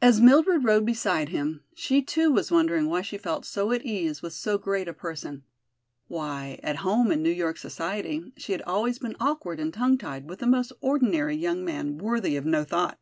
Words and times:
As 0.00 0.20
Mildred 0.20 0.62
rode 0.62 0.86
beside 0.86 1.30
him, 1.30 1.64
she 1.74 2.00
too 2.00 2.30
was 2.30 2.52
wondering 2.52 2.86
why 2.88 3.02
she 3.02 3.18
felt 3.18 3.44
so 3.44 3.72
at 3.72 3.84
ease 3.84 4.22
with 4.22 4.32
so 4.32 4.56
great 4.56 4.86
a 4.86 4.92
person. 4.92 5.42
Why, 6.06 6.60
at 6.62 6.76
home, 6.86 7.10
in 7.10 7.24
New 7.24 7.30
York 7.32 7.58
society, 7.58 8.32
she 8.36 8.52
had 8.52 8.62
always 8.62 9.00
been 9.00 9.16
awkward 9.18 9.58
and 9.58 9.74
tongue 9.74 9.98
tied 9.98 10.28
with 10.30 10.38
the 10.38 10.46
most 10.46 10.72
ordinary 10.80 11.34
young 11.34 11.64
man 11.64 11.98
worthy 11.98 12.36
of 12.36 12.46
no 12.46 12.62
thought. 12.62 13.00